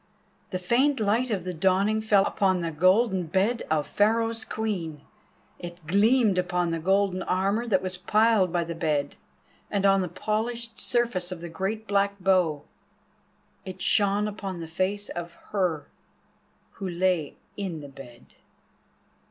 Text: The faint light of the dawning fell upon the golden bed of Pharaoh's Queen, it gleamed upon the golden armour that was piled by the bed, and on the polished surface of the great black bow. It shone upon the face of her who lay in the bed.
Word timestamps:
The 0.49 0.57
faint 0.57 0.99
light 0.99 1.29
of 1.29 1.43
the 1.43 1.53
dawning 1.53 2.01
fell 2.01 2.25
upon 2.25 2.61
the 2.61 2.71
golden 2.71 3.27
bed 3.27 3.61
of 3.69 3.85
Pharaoh's 3.85 4.43
Queen, 4.43 5.01
it 5.59 5.85
gleamed 5.85 6.39
upon 6.39 6.71
the 6.71 6.79
golden 6.79 7.21
armour 7.21 7.67
that 7.67 7.83
was 7.83 7.97
piled 7.97 8.51
by 8.51 8.63
the 8.63 8.73
bed, 8.73 9.15
and 9.69 9.85
on 9.85 10.01
the 10.01 10.09
polished 10.09 10.79
surface 10.79 11.31
of 11.31 11.39
the 11.39 11.49
great 11.49 11.85
black 11.85 12.15
bow. 12.19 12.63
It 13.63 13.79
shone 13.79 14.27
upon 14.27 14.59
the 14.59 14.67
face 14.67 15.09
of 15.09 15.33
her 15.51 15.85
who 16.81 16.89
lay 16.89 17.35
in 17.55 17.81
the 17.81 17.87
bed. 17.87 18.33